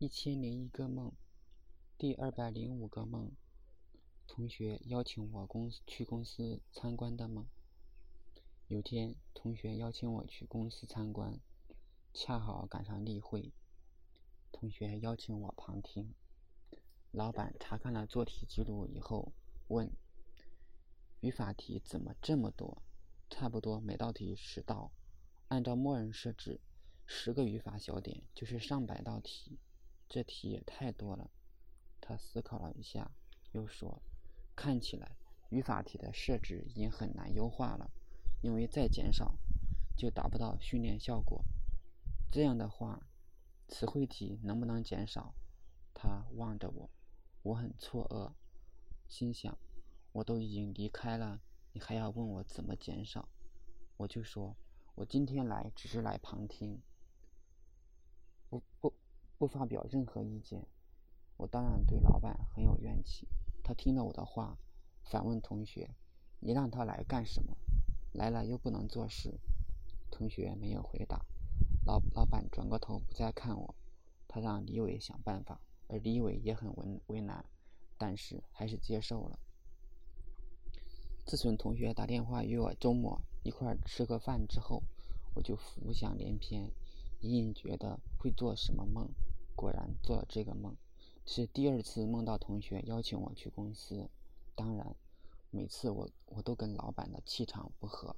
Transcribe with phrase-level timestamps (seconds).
[0.00, 1.12] 一千零一个梦，
[1.98, 3.32] 第二百零五个梦，
[4.28, 7.48] 同学邀请我公去公司参观的梦。
[8.68, 11.40] 有天，同学邀请我去公司参观，
[12.14, 13.52] 恰好赶上例会，
[14.52, 16.14] 同学邀请我旁听。
[17.10, 19.32] 老板查看了做题记录以后，
[19.66, 19.90] 问
[21.18, 22.84] ：“语法题怎么这么多？
[23.28, 24.92] 差不多每道题十道，
[25.48, 26.60] 按照默认设置，
[27.04, 29.58] 十个语法小点就是上百道题。”
[30.08, 31.30] 这题也太多了，
[32.00, 33.10] 他思考了一下，
[33.52, 34.02] 又说
[34.56, 35.16] ：“看起来
[35.50, 37.90] 语法题的设置已经很难优化了，
[38.40, 39.38] 因为再减少
[39.96, 41.44] 就达不到训练效果。
[42.30, 43.08] 这样的话，
[43.68, 45.34] 词汇题能不能减少？”
[45.92, 46.90] 他望着我，
[47.42, 48.32] 我很错愕，
[49.08, 49.58] 心想
[50.12, 53.28] ：“我都已经离开了，你还要问我怎么减少？”
[53.98, 54.56] 我就说
[54.94, 56.80] ：“我今天来只是来旁听，
[58.48, 58.94] 不不。”
[59.38, 60.66] 不发表任何意见，
[61.36, 63.28] 我当然对老板很有怨气。
[63.62, 64.58] 他听了我的话，
[65.04, 65.88] 反问同学
[66.40, 67.56] ：“你让他来干什么？
[68.12, 69.38] 来了又不能做事。”
[70.10, 71.24] 同学没有回答。
[71.86, 73.74] 老老板转过头不再看我，
[74.26, 77.44] 他让李伟想办法，而李伟也很为为难，
[77.96, 79.38] 但是还是接受了。
[81.24, 84.82] 自从同学打电话约我周末一块儿吃个饭之后，
[85.34, 86.70] 我就浮想联翩，
[87.20, 89.08] 隐隐觉得会做什么梦。
[89.56, 90.76] 果然做了这个梦，
[91.26, 94.08] 是第二次梦到同学邀请我去公司。
[94.54, 94.94] 当然，
[95.50, 98.14] 每次我我都跟老板的气场不合，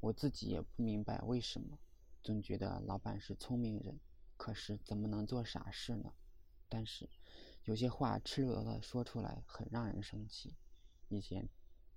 [0.00, 1.78] 我自己也不明白为什么，
[2.24, 4.00] 总觉得老板是聪明人，
[4.36, 6.12] 可是怎么能做傻事呢？
[6.68, 7.08] 但是
[7.64, 10.56] 有些话赤裸裸的说出来很让人生气。
[11.08, 11.48] 以前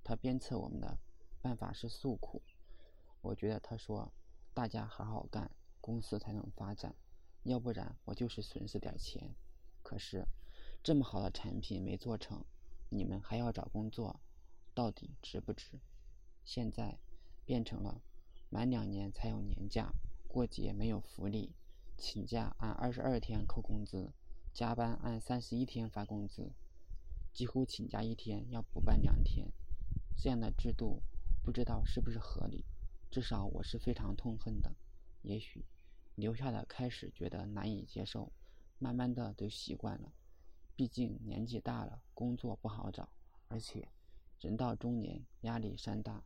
[0.04, 1.00] 他鞭策我们的
[1.42, 2.44] 办法是诉苦，
[3.22, 4.14] 我觉得他说
[4.54, 5.50] 大家好好干，
[5.84, 6.96] 公司才能发展。
[7.44, 9.36] 要不然我就是损失点钱，
[9.82, 10.26] 可是
[10.82, 12.46] 这么好的产品没做成，
[12.88, 14.22] 你们还要找工作，
[14.74, 15.82] 到底值不值？
[16.46, 16.98] 现在
[17.44, 18.02] 变成了
[18.50, 19.92] 满两年才有年假，
[20.26, 21.54] 过节没有福利，
[21.98, 24.14] 请假按二十二天扣工资，
[24.54, 26.54] 加班按三十一天发工资，
[27.34, 29.52] 几乎请假一天要补办两天，
[30.16, 31.04] 这样的制度
[31.44, 32.64] 不知道是不是合理？
[33.12, 34.74] 至少我是非常痛恨的。
[35.24, 35.66] 也许。
[36.16, 38.32] 留下的开始觉得难以接受，
[38.78, 40.14] 慢慢的都习惯了。
[40.76, 43.10] 毕竟年纪大了，工作不好找，
[43.48, 43.88] 而且
[44.40, 46.24] 人到中年压力山大，